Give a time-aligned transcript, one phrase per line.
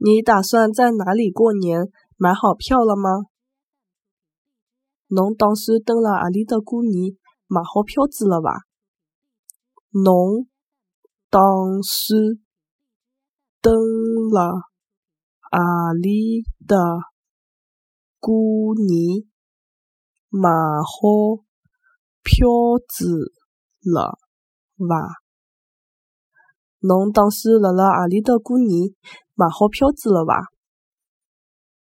[0.00, 1.90] 你打算在哪里过年？
[2.16, 3.10] 买好票了吗？
[5.08, 7.16] 侬打算登了阿里搭过年？
[7.48, 8.62] 买好票子了伐？
[9.90, 10.46] 侬
[11.30, 11.40] 打
[11.82, 12.38] 算
[13.60, 13.74] 登
[14.30, 14.62] 了
[15.50, 16.76] 阿里搭
[18.20, 19.26] 过年？
[20.30, 21.42] 买好
[22.22, 22.46] 票
[22.88, 23.32] 子
[23.82, 24.18] 了
[24.76, 25.27] 伐？
[26.80, 28.90] 侬打算辣辣何里搭过年？
[29.34, 30.57] 买好票子了伐？